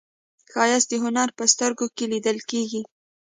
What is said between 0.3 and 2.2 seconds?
ښایست د هنر په سترګو کې